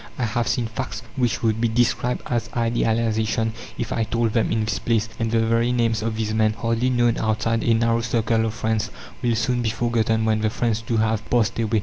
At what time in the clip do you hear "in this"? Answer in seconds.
4.51-4.79